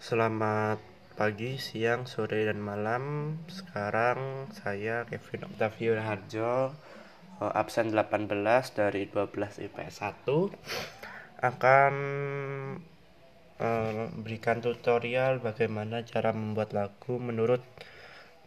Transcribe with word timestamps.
Selamat 0.00 0.80
pagi, 1.12 1.60
siang, 1.60 2.08
sore, 2.08 2.48
dan 2.48 2.56
malam. 2.56 3.36
Sekarang 3.52 4.48
saya 4.48 5.04
Kevin 5.04 5.44
Octavio 5.52 5.92
Harjo, 6.00 6.72
eh, 7.36 7.52
absen 7.52 7.92
18 7.92 8.72
dari 8.72 9.04
12 9.12 9.60
IPS 9.60 10.08
1 10.08 10.56
akan 11.44 11.94
memberikan 13.60 14.56
eh, 14.56 14.62
tutorial 14.64 15.44
bagaimana 15.44 16.00
cara 16.00 16.32
membuat 16.32 16.72
lagu 16.72 17.20
menurut 17.20 17.60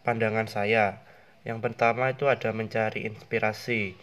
pandangan 0.02 0.50
saya. 0.50 1.06
Yang 1.46 1.70
pertama 1.70 2.18
itu 2.18 2.26
ada 2.34 2.50
mencari 2.50 3.06
inspirasi. 3.06 3.94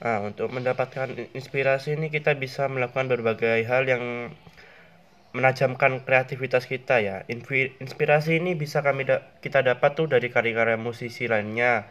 Nah, 0.00 0.24
untuk 0.24 0.48
mendapatkan 0.48 1.12
inspirasi 1.36 2.00
ini 2.00 2.08
kita 2.08 2.32
bisa 2.40 2.72
melakukan 2.72 3.12
berbagai 3.12 3.68
hal 3.68 3.84
yang 3.84 4.32
menajamkan 5.38 6.02
kreativitas 6.02 6.66
kita 6.66 6.98
ya. 6.98 7.22
Inspirasi 7.30 8.42
ini 8.42 8.58
bisa 8.58 8.82
kami 8.82 9.06
da 9.06 9.22
kita 9.38 9.62
dapat 9.62 9.94
tuh 9.94 10.10
dari 10.10 10.34
karya-karya 10.34 10.74
musisi 10.74 11.30
lainnya 11.30 11.86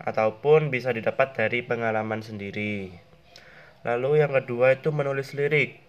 ataupun 0.00 0.72
bisa 0.72 0.96
didapat 0.96 1.36
dari 1.36 1.60
pengalaman 1.60 2.24
sendiri. 2.24 2.96
Lalu 3.84 4.24
yang 4.24 4.32
kedua 4.32 4.72
itu 4.74 4.88
menulis 4.88 5.36
lirik. 5.36 5.84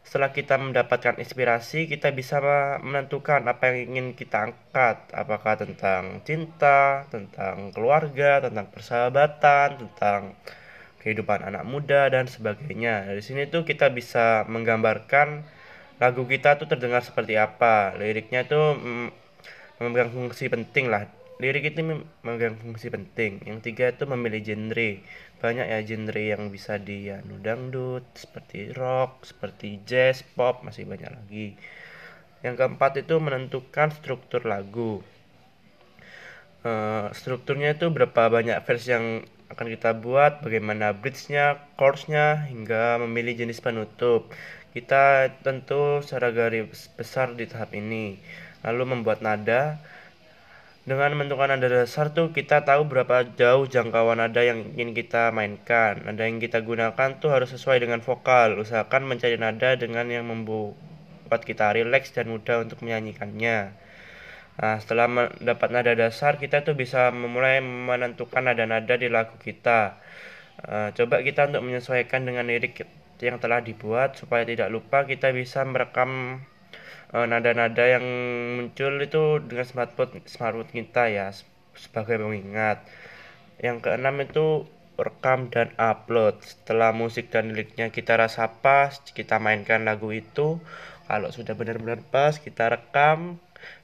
Setelah 0.00 0.32
kita 0.32 0.56
mendapatkan 0.56 1.20
inspirasi, 1.20 1.86
kita 1.86 2.10
bisa 2.10 2.40
menentukan 2.82 3.44
apa 3.46 3.70
yang 3.70 3.94
ingin 3.94 4.06
kita 4.18 4.48
angkat, 4.48 5.06
apakah 5.12 5.60
tentang 5.60 6.24
cinta, 6.26 7.06
tentang 7.12 7.70
keluarga, 7.70 8.42
tentang 8.42 8.66
persahabatan, 8.72 9.68
tentang 9.76 10.34
kehidupan 11.04 11.46
anak 11.46 11.64
muda 11.68 12.08
dan 12.10 12.26
sebagainya. 12.26 13.12
Dari 13.12 13.22
sini 13.22 13.46
tuh 13.48 13.62
kita 13.62 13.92
bisa 13.92 14.48
menggambarkan 14.48 15.59
lagu 16.00 16.24
kita 16.24 16.56
tuh 16.56 16.66
terdengar 16.66 17.04
seperti 17.04 17.36
apa? 17.36 17.92
Liriknya 18.00 18.48
tuh 18.48 18.74
mm, 18.74 19.08
memegang 19.80 20.10
fungsi 20.12 20.48
penting 20.48 20.88
lah. 20.88 21.04
Lirik 21.40 21.72
itu 21.72 21.80
memegang 21.80 22.56
fungsi 22.60 22.92
penting. 22.92 23.40
Yang 23.48 23.58
tiga 23.72 23.84
itu 23.92 24.04
memilih 24.04 24.40
genre. 24.44 24.90
Banyak 25.40 25.66
ya 25.72 25.80
genre 25.84 26.20
yang 26.36 26.52
bisa 26.52 26.76
di 26.76 27.08
ya, 27.08 27.24
dangdut 27.24 28.04
seperti 28.12 28.76
rock 28.76 29.24
seperti 29.24 29.80
jazz 29.88 30.20
pop 30.36 30.60
masih 30.60 30.84
banyak 30.84 31.08
lagi. 31.08 31.56
Yang 32.44 32.54
keempat 32.60 32.92
itu 33.00 33.16
menentukan 33.16 33.88
struktur 33.92 34.44
lagu. 34.44 35.00
Uh, 36.60 37.08
strukturnya 37.16 37.72
itu 37.72 37.88
berapa 37.88 38.28
banyak 38.28 38.60
verse 38.68 38.92
yang 38.92 39.24
akan 39.48 39.66
kita 39.66 39.96
buat 39.96 40.44
bagaimana 40.44 40.92
bridge-nya, 40.92 41.58
chords-nya 41.74 42.46
hingga 42.52 43.00
memilih 43.02 43.34
jenis 43.44 43.64
penutup 43.64 44.28
kita 44.70 45.34
tentu 45.42 45.98
secara 46.02 46.30
garis 46.30 46.86
besar 46.94 47.34
di 47.34 47.46
tahap 47.50 47.74
ini. 47.74 48.18
Lalu 48.62 48.98
membuat 48.98 49.18
nada. 49.24 49.82
Dengan 50.80 51.12
menentukan 51.12 51.52
nada 51.52 51.68
dasar 51.68 52.10
tuh 52.14 52.32
kita 52.32 52.64
tahu 52.64 52.88
berapa 52.88 53.22
jauh 53.36 53.68
jangkauan 53.68 54.22
nada 54.22 54.40
yang 54.40 54.74
ingin 54.74 54.94
kita 54.94 55.34
mainkan. 55.34 56.02
Nada 56.06 56.24
yang 56.24 56.38
kita 56.38 56.62
gunakan 56.62 57.18
tuh 57.18 57.30
harus 57.34 57.50
sesuai 57.52 57.82
dengan 57.82 58.00
vokal. 58.00 58.58
Usahakan 58.62 59.10
mencari 59.10 59.36
nada 59.36 59.74
dengan 59.74 60.06
yang 60.08 60.30
membuat 60.30 61.42
kita 61.42 61.74
rileks 61.74 62.14
dan 62.14 62.30
mudah 62.30 62.62
untuk 62.64 62.80
menyanyikannya. 62.86 63.74
Nah, 64.60 64.76
setelah 64.76 65.08
mendapat 65.08 65.68
nada 65.72 65.92
dasar, 65.96 66.36
kita 66.36 66.60
tuh 66.60 66.76
bisa 66.76 67.08
memulai 67.08 67.64
menentukan 67.64 68.44
nada-nada 68.44 68.92
di 69.00 69.08
lagu 69.08 69.34
kita. 69.40 69.96
Uh, 70.60 70.92
coba 70.92 71.24
kita 71.24 71.48
untuk 71.48 71.64
menyesuaikan 71.64 72.28
dengan 72.28 72.44
lirik 72.44 72.84
yang 73.20 73.38
telah 73.42 73.60
dibuat 73.60 74.16
supaya 74.16 74.42
tidak 74.48 74.72
lupa 74.72 75.04
kita 75.04 75.32
bisa 75.36 75.60
merekam 75.68 76.40
eh, 77.12 77.26
nada-nada 77.28 77.84
uh, 77.84 77.90
yang 78.00 78.06
muncul 78.56 78.96
itu 79.00 79.44
dengan 79.44 79.66
smartphone 79.68 80.24
smartphone 80.24 80.72
kita 80.72 81.12
ya 81.12 81.28
sebagai 81.76 82.20
pengingat. 82.20 82.84
Yang 83.60 83.76
keenam 83.84 84.16
itu 84.24 84.64
rekam 85.00 85.48
dan 85.48 85.72
upload. 85.80 86.40
Setelah 86.44 86.92
musik 86.92 87.32
dan 87.32 87.52
liriknya 87.52 87.88
kita 87.88 88.16
rasa 88.20 88.48
pas, 88.60 89.00
kita 89.12 89.40
mainkan 89.40 89.84
lagu 89.88 90.12
itu. 90.12 90.60
Kalau 91.08 91.28
sudah 91.34 91.56
benar-benar 91.58 92.04
pas, 92.08 92.38
kita 92.38 92.70
rekam. 92.70 93.40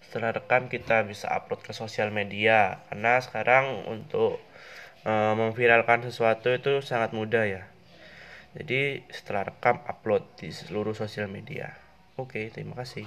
Setelah 0.07 0.37
rekam 0.37 0.71
kita 0.71 1.03
bisa 1.05 1.29
upload 1.33 1.61
ke 1.65 1.73
sosial 1.75 2.13
media. 2.15 2.85
Karena 2.89 3.19
sekarang 3.21 3.85
untuk 3.91 4.39
uh, 5.05 5.35
memviralkan 5.35 6.07
sesuatu 6.07 6.53
itu 6.55 6.81
sangat 6.85 7.13
mudah 7.17 7.45
ya. 7.45 7.63
Jadi 8.57 9.05
setelah 9.13 9.53
rekam 9.53 9.85
upload 9.85 10.41
di 10.41 10.49
seluruh 10.49 10.97
sosial 10.97 11.29
media. 11.29 11.77
Oke, 12.17 12.49
terima 12.49 12.73
kasih. 12.73 13.05